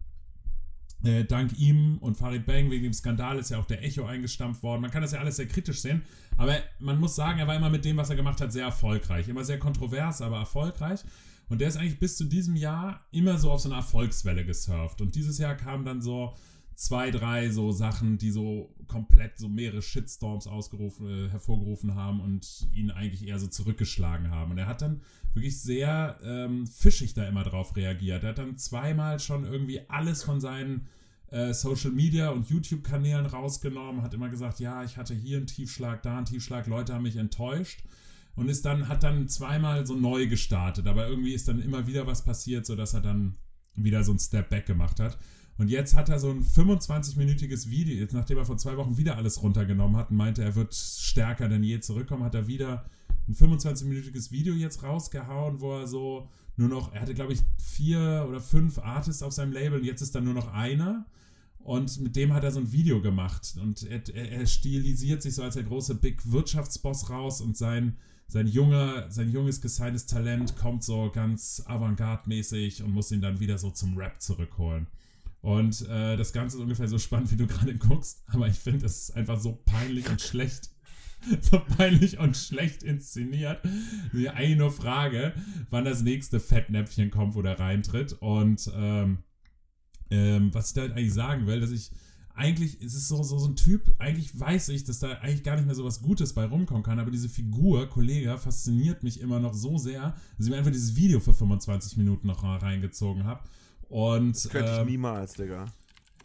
äh, 1.05 1.25
dank 1.25 1.59
ihm 1.59 1.99
und 1.99 2.17
Farid 2.17 2.47
Bang 2.47 2.71
wegen 2.71 2.85
dem 2.85 2.93
Skandal 2.93 3.39
ist 3.39 3.51
ja 3.51 3.59
auch 3.59 3.65
der 3.65 3.83
Echo 3.83 4.05
eingestampft 4.05 4.63
worden. 4.63 4.83
Man 4.83 4.93
kann 4.93 5.03
das 5.03 5.11
ja 5.11 5.19
alles 5.19 5.37
sehr 5.37 5.47
kritisch 5.47 5.81
sehen, 5.81 6.03
aber 6.37 6.57
man 6.79 7.01
muss 7.01 7.17
sagen, 7.17 7.41
er 7.41 7.49
war 7.49 7.57
immer 7.57 7.71
mit 7.71 7.85
dem, 7.85 7.97
was 7.97 8.11
er 8.11 8.17
gemacht 8.17 8.41
hat, 8.41 8.53
sehr 8.53 8.67
erfolgreich. 8.67 9.29
Immer 9.29 9.45
sehr 9.45 9.59
kontrovers, 9.59 10.23
aber 10.23 10.39
erfolgreich. 10.39 11.01
Und 11.53 11.61
der 11.61 11.69
ist 11.69 11.77
eigentlich 11.77 11.99
bis 11.99 12.17
zu 12.17 12.25
diesem 12.25 12.57
Jahr 12.57 13.07
immer 13.11 13.37
so 13.37 13.51
auf 13.51 13.61
so 13.61 13.69
einer 13.69 13.77
Erfolgswelle 13.77 14.47
gesurft. 14.47 15.03
Und 15.03 15.15
dieses 15.17 15.37
Jahr 15.37 15.55
kamen 15.55 15.85
dann 15.85 16.01
so 16.01 16.33
zwei, 16.77 17.11
drei 17.11 17.51
so 17.51 17.73
Sachen, 17.73 18.17
die 18.17 18.31
so 18.31 18.75
komplett 18.87 19.37
so 19.37 19.51
mehrere 19.51 19.83
Shitstorms 19.83 20.47
ausgerufen, 20.47 21.27
äh, 21.27 21.29
hervorgerufen 21.29 21.95
haben 21.95 22.21
und 22.21 22.67
ihn 22.73 22.91
eigentlich 22.91 23.29
eher 23.29 23.39
so 23.39 23.49
zurückgeschlagen 23.49 24.31
haben. 24.31 24.53
Und 24.53 24.57
er 24.57 24.67
hat 24.67 24.81
dann 24.81 25.03
wirklich 25.35 25.61
sehr 25.61 26.19
ähm, 26.25 26.67
fischig 26.67 27.13
da 27.13 27.27
immer 27.29 27.45
drauf 27.45 27.77
reagiert. 27.77 28.23
Er 28.23 28.31
hat 28.31 28.39
dann 28.39 28.57
zweimal 28.57 29.21
schon 29.21 29.45
irgendwie 29.45 29.83
alles 29.91 30.23
von 30.23 30.41
seinen 30.41 30.87
äh, 31.33 31.53
Social 31.53 31.91
Media 31.91 32.31
und 32.31 32.49
YouTube-Kanälen 32.49 33.27
rausgenommen, 33.27 34.01
hat 34.01 34.15
immer 34.15 34.31
gesagt, 34.31 34.59
ja, 34.59 34.85
ich 34.85 34.97
hatte 34.97 35.13
hier 35.13 35.37
einen 35.37 35.47
Tiefschlag, 35.47 36.03
da 36.03 36.17
einen 36.17 36.25
Tiefschlag, 36.25 36.67
Leute 36.67 36.95
haben 36.95 37.03
mich 37.03 37.17
enttäuscht. 37.17 37.83
Und 38.35 38.49
ist 38.49 38.65
dann, 38.65 38.89
hat 38.89 39.03
dann 39.03 39.29
zweimal 39.29 39.87
so 39.87 39.95
neu 39.95 40.27
gestartet, 40.27 40.87
aber 40.87 41.07
irgendwie 41.07 41.35
ist 41.35 41.49
dann 41.49 41.61
immer 41.61 41.87
wieder 41.87 42.07
was 42.07 42.25
passiert, 42.25 42.65
sodass 42.65 42.95
er 42.95 43.03
dann 43.03 43.37
wieder 43.75 44.05
so 44.05 44.13
ein 44.13 44.19
Step 44.19 44.49
Back 44.49 44.67
gemacht 44.67 45.01
hat. 45.01 45.19
Und 45.59 45.69
jetzt 45.69 45.95
hat 45.95 46.09
er 46.09 46.19
so 46.19 46.31
ein 46.31 46.43
25-minütiges 46.43 47.69
Video, 47.69 47.95
jetzt 47.95 48.15
nachdem 48.15 48.39
er 48.39 48.47
vor 48.47 48.57
zwei 48.57 48.77
Wochen 48.77 48.97
wieder 48.97 49.17
alles 49.17 49.43
runtergenommen 49.43 49.97
hat 49.97 50.11
und 50.11 50.17
meinte, 50.17 50.43
er 50.43 50.55
wird 50.55 50.75
stärker 50.75 51.49
denn 51.49 51.63
je 51.63 51.81
zurückkommen, 51.81 52.25
hat 52.25 52.35
er 52.35 52.47
wieder 52.47 52.87
ein 53.29 53.35
25-minütiges 53.35 54.31
Video 54.31 54.55
jetzt 54.55 54.83
rausgehauen, 54.83 55.61
wo 55.61 55.79
er 55.79 55.87
so 55.87 56.29
nur 56.57 56.69
noch, 56.69 56.93
er 56.93 57.03
hatte 57.03 57.15
glaube 57.15 57.33
ich 57.33 57.41
vier 57.59 58.27
oder 58.29 58.41
fünf 58.41 58.79
Artists 58.79 59.23
auf 59.23 59.33
seinem 59.33 59.53
Label 59.53 59.79
und 59.81 59.85
jetzt 59.85 60.01
ist 60.01 60.15
da 60.15 60.21
nur 60.21 60.35
noch 60.35 60.53
einer. 60.53 61.07
Und 61.59 62.01
mit 62.01 62.17
dem 62.17 62.33
hat 62.33 62.43
er 62.43 62.51
so 62.51 62.59
ein 62.59 62.73
Video 62.73 63.01
gemacht. 63.01 63.55
Und 63.61 63.85
er, 63.85 64.03
er, 64.15 64.33
er 64.33 64.47
stilisiert 64.47 65.23
sich 65.23 65.37
so 65.37 65.43
als 65.45 65.55
der 65.55 65.63
große 65.63 65.95
Big 65.95 66.31
Wirtschaftsboss 66.31 67.09
raus 67.09 67.41
und 67.41 67.57
sein, 67.57 67.99
sein, 68.33 68.47
junger, 68.47 69.11
sein 69.11 69.31
junges 69.31 69.61
gesigntes 69.61 70.07
Talent 70.07 70.57
kommt 70.57 70.83
so 70.83 71.11
ganz 71.13 71.63
avantgarde-mäßig 71.67 72.83
und 72.83 72.93
muss 72.93 73.13
ihn 73.13 73.21
dann 73.21 73.41
wieder 73.41 73.59
so 73.59 73.71
zum 73.71 73.95
Rap 73.99 74.23
zurückholen. 74.23 74.87
Und 75.43 75.87
äh, 75.87 76.17
das 76.17 76.33
Ganze 76.33 76.57
ist 76.57 76.63
ungefähr 76.63 76.89
so 76.89 76.99
spannend, 76.99 77.31
wie 77.31 77.37
du 77.37 77.47
gerade 77.49 77.77
guckst, 77.77 78.23
aber 78.29 78.47
ich 78.47 78.59
finde, 78.59 78.87
es 78.87 79.03
ist 79.03 79.17
einfach 79.17 79.39
so 79.39 79.61
peinlich 79.67 80.09
und 80.09 80.21
schlecht. 80.23 80.71
so 81.43 81.61
peinlich 81.77 82.19
und 82.19 82.35
schlecht 82.35 82.83
inszeniert. 82.83 83.61
Die 84.15 84.31
eigentlich 84.31 84.59
nur 84.59 84.73
Frage, 84.73 85.35
wann 85.69 85.85
das 85.85 86.01
nächste 86.01 86.41
Fettnäpfchen 86.41 87.11
kommt, 87.11 87.35
wo 87.35 87.43
der 87.43 87.61
reintritt. 87.61 88.15
Und 88.15 88.69
ähm, 88.75 89.19
ähm, 90.11 90.55
was 90.55 90.69
ich 90.69 90.75
da 90.75 90.85
eigentlich 90.85 91.13
sagen 91.13 91.47
will, 91.47 91.61
dass 91.61 91.71
ich 91.71 91.91
eigentlich, 92.35 92.81
es 92.83 92.95
ist 92.95 93.09
so, 93.09 93.23
so, 93.23 93.39
so 93.39 93.47
ein 93.47 93.57
Typ, 93.57 93.95
eigentlich 93.99 94.39
weiß 94.39 94.71
ich, 94.71 94.85
dass 94.85 94.99
da 95.01 95.11
eigentlich 95.21 95.43
gar 95.43 95.57
nicht 95.57 95.67
mehr 95.67 95.75
so 95.75 95.85
was 95.85 96.01
Gutes 96.01 96.33
bei 96.33 96.45
rumkommen 96.45 96.83
kann, 96.83 96.99
aber 96.99 97.11
diese 97.11 97.29
Figur, 97.29 97.89
Kollege, 97.89 98.37
fasziniert 98.39 99.03
mich 99.03 99.21
immer 99.21 99.39
noch 99.39 99.55
so 99.55 99.77
sehr, 99.79 100.15
dass 100.37 100.47
ich 100.47 100.51
mir 100.51 100.59
einfach 100.59 100.71
dieses 100.73 100.97
Video 100.97 101.21
für 101.21 101.35
25 101.35 101.97
Minuten 101.99 102.27
noch 102.29 102.43
reingezogen 102.43 103.25
habe. 103.25 103.43
Und, 103.89 104.35
Das 104.35 104.49
könnte 104.49 104.73
ich 104.73 104.79
ähm, 104.79 104.87
niemals, 104.87 105.35
Digga. 105.35 105.67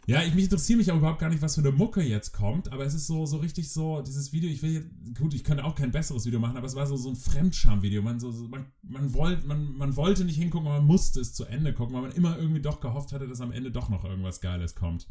ja, 0.06 0.22
ich 0.22 0.34
mich 0.34 0.44
interessiere 0.44 0.78
mich 0.78 0.90
auch 0.90 0.96
überhaupt 0.96 1.18
gar 1.18 1.28
nicht, 1.28 1.42
was 1.42 1.54
für 1.56 1.60
eine 1.60 1.72
Mucke 1.72 2.02
jetzt 2.02 2.32
kommt, 2.32 2.72
aber 2.72 2.86
es 2.86 2.94
ist 2.94 3.06
so, 3.06 3.26
so 3.26 3.36
richtig 3.36 3.70
so, 3.70 4.00
dieses 4.00 4.32
Video, 4.32 4.48
ich 4.48 4.62
will 4.62 4.72
jetzt, 4.72 4.88
gut, 5.18 5.34
ich 5.34 5.44
könnte 5.44 5.64
auch 5.64 5.74
kein 5.74 5.90
besseres 5.92 6.24
Video 6.24 6.40
machen, 6.40 6.56
aber 6.56 6.66
es 6.66 6.74
war 6.74 6.86
so, 6.86 6.96
so 6.96 7.10
ein 7.10 7.16
Fremdscham-Video. 7.16 8.00
Man, 8.00 8.18
so, 8.18 8.32
so, 8.32 8.48
man, 8.48 8.64
man, 8.82 9.12
wollt, 9.12 9.46
man, 9.46 9.76
man 9.76 9.94
wollte 9.96 10.24
nicht 10.24 10.38
hingucken, 10.38 10.66
aber 10.68 10.78
man 10.78 10.86
musste 10.86 11.20
es 11.20 11.34
zu 11.34 11.44
Ende 11.44 11.74
gucken, 11.74 11.94
weil 11.94 12.02
man 12.02 12.12
immer 12.12 12.38
irgendwie 12.38 12.62
doch 12.62 12.80
gehofft 12.80 13.12
hatte, 13.12 13.28
dass 13.28 13.42
am 13.42 13.52
Ende 13.52 13.70
doch 13.70 13.90
noch 13.90 14.04
irgendwas 14.04 14.40
Geiles 14.40 14.74
kommt. 14.74 15.06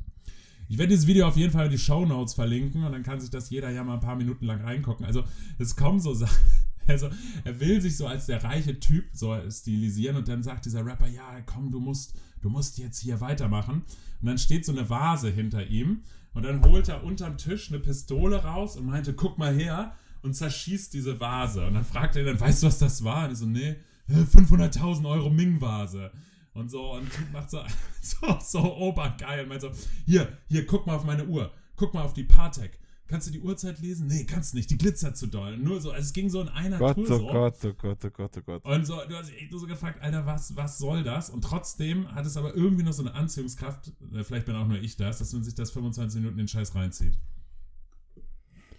Ich 0.69 0.77
werde 0.77 0.89
dieses 0.89 1.07
Video 1.07 1.27
auf 1.27 1.37
jeden 1.37 1.51
Fall 1.51 1.65
in 1.65 1.71
die 1.71 1.77
Show 1.77 2.05
Notes 2.05 2.33
verlinken 2.33 2.83
und 2.83 2.91
dann 2.91 3.03
kann 3.03 3.19
sich 3.19 3.29
das 3.29 3.49
jeder 3.49 3.69
ja 3.69 3.83
mal 3.83 3.95
ein 3.95 3.99
paar 3.99 4.15
Minuten 4.15 4.45
lang 4.45 4.61
reingucken. 4.61 5.05
Also, 5.05 5.23
es 5.57 5.75
kommen 5.75 5.99
so 5.99 6.13
Sachen. 6.13 6.37
Also, 6.89 7.09
er 7.43 7.59
will 7.59 7.81
sich 7.81 7.97
so 7.97 8.07
als 8.07 8.27
der 8.27 8.41
reiche 8.45 8.79
Typ 8.79 9.09
so 9.11 9.37
stilisieren 9.51 10.15
und 10.15 10.29
dann 10.29 10.41
sagt 10.41 10.65
dieser 10.65 10.85
Rapper, 10.85 11.07
ja, 11.07 11.41
komm, 11.45 11.69
du 11.69 11.81
musst, 11.81 12.17
du 12.41 12.49
musst 12.49 12.77
jetzt 12.77 13.01
hier 13.01 13.19
weitermachen. 13.19 13.83
Und 14.21 14.25
dann 14.25 14.37
steht 14.37 14.63
so 14.63 14.71
eine 14.71 14.89
Vase 14.89 15.29
hinter 15.29 15.67
ihm 15.67 16.03
und 16.33 16.43
dann 16.43 16.63
holt 16.63 16.87
er 16.87 17.03
unterm 17.03 17.35
Tisch 17.37 17.67
eine 17.67 17.79
Pistole 17.79 18.41
raus 18.41 18.77
und 18.77 18.85
meinte, 18.85 19.11
guck 19.11 19.37
mal 19.37 19.53
her 19.53 19.95
und 20.21 20.33
zerschießt 20.33 20.93
diese 20.93 21.19
Vase. 21.19 21.67
Und 21.67 21.73
dann 21.73 21.83
fragt 21.83 22.15
er 22.15 22.21
ihn 22.21 22.27
dann, 22.27 22.39
weißt 22.39 22.63
du, 22.63 22.67
was 22.67 22.79
das 22.79 23.03
war? 23.03 23.25
Und 23.25 23.33
ich 23.33 23.39
so, 23.39 23.45
nee, 23.45 23.75
äh, 24.07 24.13
500.000 24.13 25.09
Euro 25.09 25.29
Ming-Vase. 25.29 26.11
Und 26.57 26.69
so, 26.69 26.93
und 26.93 27.07
macht 27.31 27.51
so, 27.51 27.61
so, 28.01 28.39
so 28.41 28.75
obergeil 28.77 29.43
und 29.43 29.49
meint 29.49 29.61
so, 29.61 29.71
hier, 30.05 30.37
hier, 30.47 30.65
guck 30.65 30.87
mal 30.87 30.95
auf 30.95 31.05
meine 31.05 31.25
Uhr, 31.25 31.51
guck 31.75 31.93
mal 31.93 32.03
auf 32.03 32.13
die 32.13 32.23
Patek. 32.23 32.79
Kannst 33.07 33.27
du 33.27 33.31
die 33.31 33.39
Uhrzeit 33.39 33.79
lesen? 33.79 34.07
Nee, 34.07 34.25
kannst 34.25 34.53
nicht, 34.53 34.69
die 34.69 34.77
glitzert 34.77 35.15
zu 35.15 35.27
doll. 35.27 35.55
Nur 35.55 35.79
so, 35.79 35.91
also 35.91 36.03
es 36.03 36.11
ging 36.11 36.29
so 36.29 36.41
in 36.41 36.49
einer 36.49 36.77
Gott, 36.77 36.95
Tour 36.95 37.05
oh 37.05 37.19
so. 37.19 37.27
Gott, 37.27 37.55
oh 37.63 37.73
Gott, 37.73 38.03
oh 38.03 38.09
Gott, 38.09 38.31
oh 38.37 38.41
Gott. 38.41 38.65
Und 38.65 38.85
so, 38.85 38.99
du 39.07 39.15
hast 39.15 39.29
dich 39.29 39.37
echt 39.41 39.51
nur 39.51 39.61
so 39.61 39.67
gefragt, 39.67 40.01
Alter, 40.01 40.25
was, 40.25 40.55
was 40.57 40.77
soll 40.77 41.03
das? 41.03 41.29
Und 41.29 41.43
trotzdem 41.43 42.13
hat 42.13 42.25
es 42.25 42.35
aber 42.35 42.53
irgendwie 42.55 42.83
noch 42.83 42.91
so 42.91 43.03
eine 43.03 43.13
Anziehungskraft, 43.13 43.93
äh, 44.13 44.23
vielleicht 44.23 44.47
bin 44.47 44.55
auch 44.55 44.67
nur 44.67 44.79
ich 44.79 44.97
das, 44.97 45.19
dass 45.19 45.31
man 45.31 45.43
sich 45.43 45.55
das 45.55 45.71
25 45.71 46.19
Minuten 46.19 46.37
den 46.37 46.47
Scheiß 46.47 46.75
reinzieht. 46.75 47.17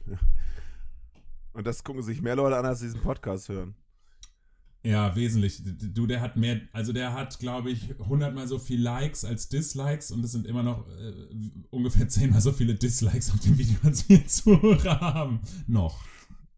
Und 1.55 1.67
das 1.67 1.83
gucken 1.83 2.03
sich 2.03 2.21
mehr 2.21 2.37
Leute 2.37 2.59
an, 2.59 2.67
als 2.67 2.81
diesen 2.81 3.01
Podcast 3.01 3.49
hören. 3.49 3.75
Ja, 4.89 5.15
wesentlich. 5.15 5.63
Du, 5.63 6.07
der 6.07 6.23
hat 6.23 6.39
mehr, 6.39 6.63
also 6.73 6.95
der 6.95 7.13
hat, 7.13 7.39
glaube 7.41 7.71
ich, 7.71 7.95
hundertmal 7.99 8.49
so 8.49 8.59
viel 8.59 8.81
Likes 8.81 9.23
als 9.23 9.51
Dislikes 9.51 10.11
und 10.11 10.25
es 10.25 10.33
sind 10.33 10.47
immer 10.47 10.63
noch 10.63 10.89
äh, 10.89 11.13
ungefähr 11.69 12.09
zehnmal 12.09 12.41
so 12.41 12.53
viele 12.53 12.75
Dislikes 12.75 13.31
auf 13.31 13.41
dem 13.41 13.59
Video, 13.59 13.77
als 13.83 14.09
wir 14.09 14.27
Zuhörer 14.27 14.99
haben. 14.99 15.41
Noch. 15.67 16.03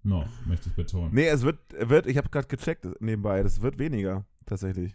Noch, 0.04 0.28
möchte 0.46 0.68
ich 0.68 0.76
betonen. 0.76 1.12
Nee, 1.12 1.26
es 1.26 1.42
wird, 1.42 1.58
wird 1.76 2.06
ich 2.06 2.16
habe 2.18 2.28
gerade 2.28 2.46
gecheckt 2.46 2.86
nebenbei, 3.00 3.42
das 3.42 3.62
wird 3.62 3.80
weniger, 3.80 4.24
tatsächlich. 4.46 4.94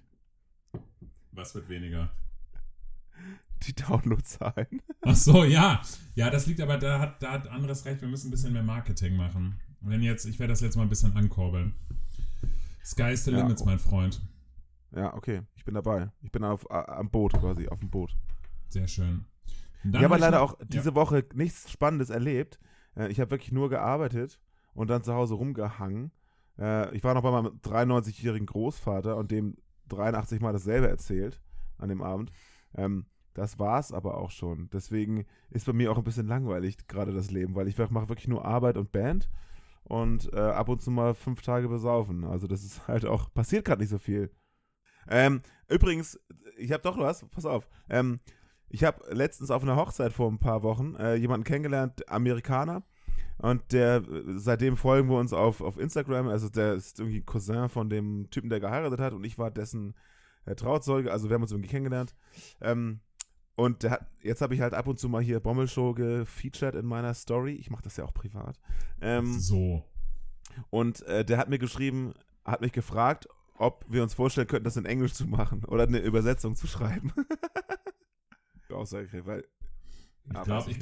Was 1.34 1.54
wird 1.56 1.68
weniger? 1.68 2.10
Die 3.63 3.75
Downloadzahlen. 3.75 4.82
Ach 5.01 5.15
so, 5.15 5.44
ja. 5.44 5.82
Ja, 6.15 6.30
das 6.30 6.48
liegt 6.48 6.62
aber, 6.62 6.77
da 6.77 7.00
hat, 7.00 7.22
da 7.22 7.34
hat 7.34 7.50
anderes 7.50 7.84
recht, 7.84 8.00
wir 8.00 8.08
müssen 8.08 8.30
ein 8.30 8.32
bisschen 8.32 8.54
mehr 8.54 8.63
Marketing 8.63 9.18
machen. 9.18 9.60
Wenn 9.82 10.01
jetzt, 10.01 10.24
ich 10.25 10.39
werde 10.39 10.54
das 10.54 10.62
jetzt 10.62 10.77
mal 10.77 10.84
ein 10.84 10.89
bisschen 10.89 11.18
ankurbeln. 11.18 11.75
Sky 12.86 13.12
is 13.13 13.25
the 13.25 13.32
Ja. 13.32 13.38
limits, 13.39 13.65
mein 13.65 13.80
Freund. 13.80 14.22
Ja, 14.96 15.13
okay, 15.15 15.42
ich 15.56 15.65
bin 15.65 15.74
dabei. 15.74 16.12
Ich 16.22 16.32
bin 16.32 16.44
auf, 16.44 16.70
am 16.72 17.10
Boot 17.10 17.34
quasi, 17.34 17.68
auf 17.68 17.80
dem 17.80 17.89
Boot. 17.89 18.15
Sehr 18.70 18.88
schön. 18.88 19.25
Ich 19.84 19.96
habe 19.96 20.10
hab 20.15 20.20
leider 20.20 20.42
auch 20.42 20.58
diese 20.68 20.96
Woche 20.96 21.25
nichts 21.34 21.72
Spannendes 21.72 22.10
erlebt. 22.10 22.60
Äh, 22.96 23.10
Ich 23.12 23.20
habe 23.20 23.32
wirklich 23.32 23.51
nur 23.51 23.70
gearbeitet 23.70 24.39
und 24.74 24.89
dann 24.89 25.04
zu 25.04 25.13
Hause 25.13 25.36
rumgehangen. 25.36 26.12
Äh, 26.58 26.96
Ich 26.96 27.04
war 27.04 27.13
noch 27.13 27.24
bei 27.24 27.32
meinem 27.32 27.60
93-jährigen 27.62 28.46
Großvater 28.48 29.18
und 29.18 29.32
dem 29.32 29.58
83 29.89 30.39
Mal 30.42 30.54
dasselbe 30.54 30.88
erzählt 30.88 31.42
an 31.77 31.89
dem 31.89 32.01
Abend. 32.01 32.32
Ähm, 32.75 33.06
Das 33.34 33.60
war's 33.60 33.92
aber 33.92 34.18
auch 34.18 34.32
schon. 34.32 34.70
Deswegen 34.72 35.25
ist 35.50 35.65
bei 35.65 35.74
mir 35.74 35.92
auch 35.92 35.98
ein 35.98 36.06
bisschen 36.06 36.25
langweilig 36.27 36.88
gerade 36.88 37.12
das 37.13 37.32
Leben, 37.32 37.54
weil 37.54 37.68
ich 37.68 37.77
mache 37.77 38.08
wirklich 38.08 38.30
nur 38.30 38.46
Arbeit 38.46 38.77
und 38.77 38.94
Band 38.94 39.30
und 39.86 40.32
äh, 40.34 40.39
ab 40.39 40.70
und 40.70 40.82
zu 40.82 40.92
mal 40.92 41.13
fünf 41.13 41.42
Tage 41.42 41.70
besaufen. 41.70 42.24
Also 42.24 42.48
das 42.48 42.63
ist 42.63 42.88
halt 42.88 43.06
auch, 43.06 43.34
passiert 43.34 43.65
gerade 43.65 43.82
nicht 43.82 43.92
so 43.92 43.98
viel. 43.98 44.32
Ähm, 45.08 45.42
übrigens, 45.70 46.20
ich 46.58 46.72
habe 46.72 46.84
doch 46.84 46.98
was, 46.98 47.25
pass 47.30 47.46
auf. 47.46 47.68
Ähm, 47.89 48.20
ich 48.70 48.84
habe 48.84 49.04
letztens 49.13 49.51
auf 49.51 49.63
einer 49.63 49.75
Hochzeit 49.75 50.12
vor 50.12 50.30
ein 50.30 50.39
paar 50.39 50.63
Wochen 50.63 50.96
äh, 50.96 51.15
jemanden 51.15 51.44
kennengelernt, 51.44 52.10
Amerikaner. 52.10 52.84
Und 53.38 53.74
der, 53.74 54.04
seitdem 54.36 54.77
folgen 54.77 55.10
wir 55.10 55.18
uns 55.18 55.34
auf, 55.34 55.62
auf 55.62 55.77
Instagram. 55.77 56.27
Also 56.27 56.50
der 56.50 56.74
ist 56.74 57.00
irgendwie 57.00 57.22
Cousin 57.22 57.70
von 57.70 57.89
dem 57.89 58.30
Typen, 58.32 58.50
der 58.50 58.60
geheiratet 58.60 59.00
hat. 59.00 59.13
Und 59.13 59.24
ich 59.24 59.38
war 59.38 59.51
dessen 59.51 59.94
äh, 60.46 60.56
Trauzeuge. 60.56 61.12
Also 61.12 61.30
wir 61.30 61.36
haben 61.36 61.42
uns 61.42 61.51
irgendwie 61.51 61.70
kennengelernt. 61.70 62.15
Ähm, 62.62 63.01
und 63.55 63.83
der 63.83 63.91
hat, 63.91 64.07
jetzt 64.21 64.41
habe 64.41 64.53
ich 64.55 64.62
halt 64.62 64.74
ab 64.74 64.88
und 64.88 65.00
zu 65.00 65.07
mal 65.09 65.21
hier 65.21 65.39
Bommelshow 65.39 65.93
gefeatured 65.93 66.75
in 66.75 66.85
meiner 66.85 67.13
Story. 67.13 67.53
Ich 67.53 67.69
mache 67.69 67.83
das 67.83 67.97
ja 67.97 68.03
auch 68.05 68.13
privat. 68.13 68.59
Ähm, 69.01 69.39
So. 69.39 69.83
und 70.69 71.01
äh, 71.03 71.24
der 71.25 71.38
hat 71.38 71.50
mir 71.50 71.59
geschrieben, 71.59 72.13
hat 72.43 72.62
mich 72.62 72.71
gefragt, 72.74 73.27
ob 73.57 73.85
wir 73.88 74.03
uns 74.03 74.13
vorstellen 74.13 74.47
könnten, 74.47 74.65
das 74.65 74.77
in 74.77 74.85
Englisch 74.85 75.13
zu 75.13 75.25
machen 75.25 75.63
oder 75.65 75.83
eine 75.83 76.00
Übersetzung 76.00 76.55
zu 76.55 76.67
schreiben. 76.67 77.13
Aussage, 78.71 79.25
weil. 79.25 79.45
Ich 80.27 80.33
Ja, 80.33 80.43
glaube, 80.43 80.71
ich 80.71 80.79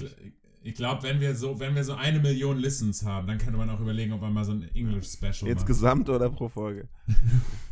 ich, 0.65 0.75
glaub, 0.75 1.03
wenn 1.03 1.19
wir 1.19 1.35
so, 1.35 1.59
wenn 1.59 1.75
wir 1.75 1.83
so 1.83 1.93
eine 1.93 2.19
Million 2.19 2.57
Listens 2.57 3.03
haben, 3.05 3.27
dann 3.27 3.37
könnte 3.37 3.57
man 3.57 3.69
auch 3.69 3.81
überlegen, 3.81 4.13
ob 4.13 4.21
man 4.21 4.31
mal 4.33 4.45
so 4.45 4.53
ein 4.53 4.63
English 4.73 5.07
Special 5.11 5.33
macht. 5.41 5.49
Insgesamt 5.51 6.09
oder 6.09 6.29
pro 6.29 6.47
Folge? 6.49 6.87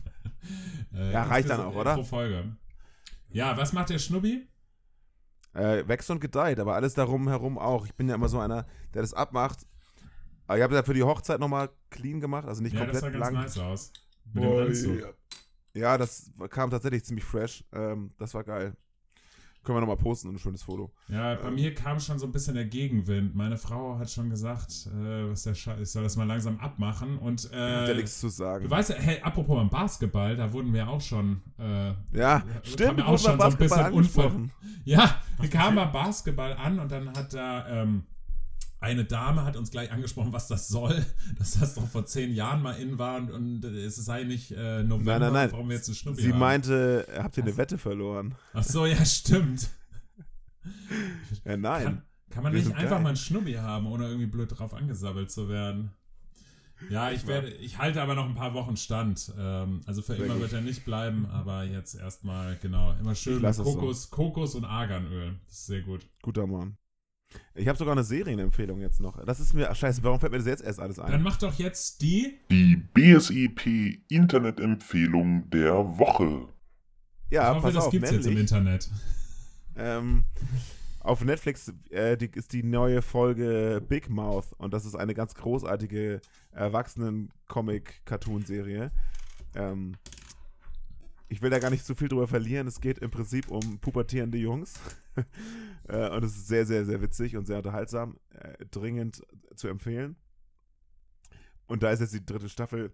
Äh, 0.94 1.14
Ja, 1.14 1.24
reicht 1.24 1.50
dann 1.50 1.62
auch, 1.62 1.76
oder? 1.76 1.94
Pro 1.94 2.04
Folge. 2.04 2.58
Ja, 3.30 3.56
was 3.56 3.72
macht 3.72 3.90
der 3.92 4.00
Schnubbi? 4.00 4.46
Äh, 5.54 5.88
wächst 5.88 6.10
und 6.10 6.22
gedeiht, 6.22 6.60
aber 6.60 6.76
alles 6.76 6.94
darum 6.94 7.28
herum 7.28 7.58
auch. 7.58 7.86
Ich 7.86 7.94
bin 7.96 8.08
ja 8.08 8.16
immer 8.16 8.30
so 8.30 8.40
einer, 8.40 8.66
der 8.94 9.02
das 9.02 9.14
abmacht. 9.14 9.68
Aber 10.48 10.58
ich 10.58 10.64
habe 10.64 10.76
ja 10.76 10.84
für 10.84 10.94
die 10.94 11.04
Hochzeit 11.04 11.40
nochmal 11.40 11.70
clean 11.90 12.20
gemacht, 12.22 12.48
also 12.48 12.62
nicht 12.64 12.74
Ja, 12.74 12.86
das 12.86 13.02
komplett 13.02 13.14
sah 13.14 13.20
ganz 13.20 13.32
blank. 13.32 13.46
nice 13.48 13.58
aus. 13.60 13.94
Mit 14.34 14.44
dem 14.44 14.58
Anzug. 14.60 15.16
Ja, 15.74 15.98
das 15.98 16.32
kam 16.50 16.70
tatsächlich 16.70 17.04
ziemlich 17.06 17.26
fresh. 17.26 17.64
Ähm, 17.74 18.14
das 18.18 18.34
war 18.34 18.44
geil. 18.44 18.76
Können 19.64 19.78
wir 19.78 19.82
nochmal 19.82 19.98
posten, 19.98 20.30
ein 20.30 20.40
schönes 20.40 20.64
Foto. 20.64 20.92
Ja, 21.08 21.36
bei 21.36 21.52
mir 21.52 21.76
kam 21.76 22.00
schon 22.00 22.18
so 22.18 22.26
ein 22.26 22.32
bisschen 22.32 22.56
der 22.56 22.66
Gegenwind. 22.66 23.36
Meine 23.36 23.58
Frau 23.58 24.00
hat 24.00 24.10
schon 24.10 24.32
gesagt, 24.32 24.88
äh, 24.88 25.30
was 25.30 25.44
der 25.44 25.54
Scheiß, 25.54 25.80
ich 25.80 25.92
soll 25.92 26.02
das 26.02 26.16
mal 26.16 26.26
langsam 26.26 26.60
abmachen. 26.60 27.20
Und 27.20 27.44
Hat 27.44 27.52
ja 27.54 27.86
äh, 27.86 27.96
nichts 27.96 28.20
zu 28.20 28.30
sagen. 28.30 28.64
du 28.64 28.72
weißt 28.72 28.90
ja, 28.90 28.96
hey, 28.96 29.22
apropos 29.22 29.56
beim 29.56 29.70
Basketball, 29.70 30.36
da 30.36 30.52
wurden 30.52 30.74
wir 30.74 30.88
auch 30.90 31.02
schon, 31.02 31.42
äh, 31.60 31.90
Ja, 31.90 31.96
Ja, 32.14 32.44
stimmt, 32.64 32.98
wir 32.98 33.08
auch 33.08 33.20
schon 33.20 33.40
so 33.40 33.46
ein 33.46 33.58
bisschen 33.58 34.52
ja, 34.84 35.22
wir 35.40 35.50
kamen 35.50 35.76
beim 35.76 35.92
Basketball 35.92 36.54
an 36.54 36.80
und 36.80 36.92
dann 36.92 37.10
hat 37.10 37.32
da 37.32 37.84
ähm, 37.84 38.04
eine 38.82 39.06
Dame 39.06 39.46
hat 39.46 39.56
uns 39.56 39.72
gleich 39.72 39.92
angesprochen, 39.92 40.34
was 40.34 40.48
das 40.48 40.68
soll, 40.68 41.06
dass 41.40 41.60
das 41.60 41.76
doch 41.76 41.88
vor 41.88 42.06
zehn 42.06 42.34
Jahren 42.34 42.62
mal 42.62 42.74
in 42.74 42.98
war 42.98 43.18
und, 43.18 43.32
und 43.32 43.64
es 43.64 43.96
sei 43.96 44.24
nicht 44.24 44.52
äh, 44.52 44.84
November, 44.84 45.14
Nein, 45.14 45.22
nein, 45.22 45.34
nein. 45.34 45.52
warum 45.54 45.70
wir 45.70 45.76
jetzt 45.78 45.88
einen 45.88 45.96
Schnuppi 45.96 46.22
Sie 46.24 46.32
haben. 46.32 46.40
meinte, 46.40 47.08
habt 47.18 47.38
ihr 47.38 47.44
eine 47.44 47.56
Wette 47.58 47.78
verloren? 47.78 48.36
Ach 48.54 48.64
so, 48.64 48.86
ja, 48.86 49.04
stimmt. 49.06 49.70
Ja, 51.46 51.58
nein. 51.58 51.84
Kann, 51.84 52.02
kann 52.30 52.44
man 52.44 52.54
Wir 52.54 52.60
nicht 52.62 52.76
einfach 52.76 52.92
geil. 52.92 53.02
mal 53.02 53.10
einen 53.10 53.18
Schnubbi 53.18 53.54
haben, 53.54 53.88
ohne 53.88 54.06
irgendwie 54.06 54.28
blöd 54.28 54.58
drauf 54.58 54.74
angesabbelt 54.76 55.32
zu 55.32 55.50
werden? 55.50 55.92
Ja, 56.90 57.12
ich 57.12 57.26
werde, 57.28 57.50
ich 57.50 57.78
halte 57.78 58.02
aber 58.02 58.16
noch 58.16 58.26
ein 58.28 58.36
paar 58.36 58.54
Wochen 58.54 58.76
stand. 58.78 59.32
Ähm, 59.38 59.82
also 59.86 60.02
für 60.02 60.16
Sehr 60.16 60.26
immer 60.26 60.34
gut. 60.36 60.44
wird 60.44 60.54
er 60.54 60.62
nicht 60.62 60.84
bleiben, 60.86 61.26
aber 61.28 61.64
jetzt 61.64 61.96
erstmal, 61.96 62.58
genau, 62.62 62.94
immer 63.00 63.16
schön 63.16 63.44
es 63.46 63.58
so. 63.58 63.64
Kokos, 63.64 64.10
Kokos 64.10 64.56
und 64.56 64.66
Arganöl. 64.66 65.40
Das 65.48 65.58
ist 65.60 65.66
sehr 65.68 65.82
gut. 65.82 66.08
Guter 66.22 66.46
Mann. 66.48 66.78
Ich 67.54 67.68
habe 67.68 67.78
sogar 67.78 67.92
eine 67.94 68.04
Serienempfehlung 68.04 68.80
jetzt 68.80 69.00
noch. 69.02 69.24
Das 69.26 69.40
ist 69.40 69.54
mir, 69.54 69.70
ach, 69.70 69.76
scheiße, 69.76 70.04
warum 70.04 70.20
fällt 70.20 70.32
mir 70.32 70.38
das 70.38 70.48
jetzt 70.48 70.64
erst 70.64 70.80
alles 70.80 70.96
Dann 70.98 71.14
ein? 71.14 71.22
mach 71.22 71.38
doch 71.38 71.54
jetzt 71.60 72.02
die. 72.02 72.40
Die 72.50 72.76
BSEP 72.76 74.02
Internetempfehlung 74.10 75.50
der 75.50 75.74
Woche. 76.00 76.48
Ja, 77.30 77.44
ich 77.44 77.50
hoffe, 77.56 77.62
pass 77.62 77.74
das 77.76 77.86
auf, 77.86 77.92
gibt's 77.92 78.12
jetzt 78.12 78.28
im 78.28 78.38
Internet. 78.38 78.90
ähm, 79.76 80.26
auf 81.00 81.24
Netflix 81.24 81.74
äh, 81.90 82.18
die, 82.18 82.30
ist 82.34 82.54
die 82.54 82.64
neue 82.64 83.02
Folge 83.02 83.82
Big 83.88 84.10
Mouth 84.10 84.54
und 84.58 84.74
das 84.74 84.86
ist 84.86 84.96
eine 84.96 85.14
ganz 85.14 85.36
großartige 85.36 86.22
Erwachsenen-Comic-Cartoon-Serie. 86.52 88.92
Ähm, 89.56 89.96
ich 91.30 91.42
will 91.42 91.50
da 91.50 91.60
gar 91.60 91.70
nicht 91.70 91.86
zu 91.86 91.96
viel 91.96 92.10
drüber 92.10 92.28
verlieren. 92.28 92.68
Es 92.68 92.82
geht 92.82 92.98
im 93.00 93.10
Prinzip 93.10 93.50
um 93.50 93.80
pubertierende 93.80 94.38
Jungs. 94.38 94.74
äh, 95.88 96.10
und 96.10 96.24
es 96.24 96.36
ist 96.36 96.48
sehr, 96.48 96.66
sehr, 96.66 96.86
sehr 96.86 97.02
witzig 97.02 97.38
und 97.38 97.46
sehr 97.46 97.58
unterhaltsam. 97.58 98.18
Äh, 98.30 98.66
dringend 98.66 99.22
zu 99.56 99.68
empfehlen. 99.68 100.16
Und 101.68 101.84
da 101.84 101.92
ist 101.92 102.02
jetzt 102.02 102.14
die 102.14 102.26
dritte 102.26 102.50
Staffel 102.50 102.94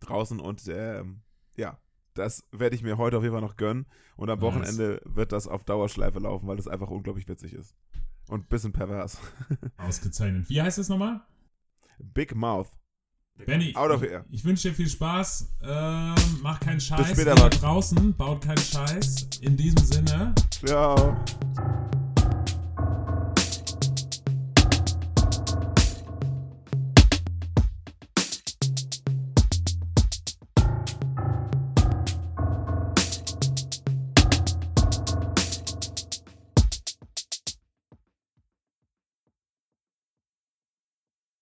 draußen 0.00 0.40
und 0.40 0.66
ähm, 0.68 1.22
ja, 1.56 1.78
das 2.14 2.44
werde 2.52 2.74
ich 2.74 2.82
mir 2.82 2.98
heute 2.98 3.16
auf 3.16 3.22
jeden 3.22 3.34
Fall 3.34 3.42
noch 3.42 3.56
gönnen. 3.56 3.86
Und 4.16 4.30
am. 4.30 4.40
Wochenende 4.40 5.00
wird 5.04 5.32
das 5.32 5.46
auf 5.46 5.64
Dauerschleife 5.64 6.18
laufen, 6.18 6.46
weil 6.46 6.56
das 6.56 6.68
einfach 6.68 6.90
unglaublich 6.90 7.28
witzig 7.28 7.54
ist. 7.54 7.76
Und 8.28 8.44
ein 8.44 8.48
bisschen 8.48 8.72
pervers. 8.72 9.18
Ausgezeichnet. 9.76 10.48
Wie 10.48 10.60
heißt 10.60 10.78
es 10.78 10.88
nochmal? 10.88 11.20
Big 11.98 12.34
Mouth. 12.34 12.70
Benny, 13.46 13.74
Out 13.76 13.90
of 13.90 14.02
ich, 14.02 14.10
here. 14.10 14.24
ich 14.30 14.44
wünsche 14.44 14.68
dir 14.68 14.74
viel 14.74 14.88
Spaß. 14.88 15.48
Ähm, 15.62 16.14
mach 16.42 16.60
keinen 16.60 16.80
Scheiß. 16.80 17.08
später, 17.10 17.30
Ihr 17.30 17.34
da 17.36 17.42
Max. 17.44 17.60
draußen 17.60 18.14
baut 18.16 18.42
keinen 18.44 18.58
Scheiß. 18.58 19.28
In 19.42 19.56
diesem 19.56 19.78
Sinne. 19.84 20.34
Ciao. 20.64 21.16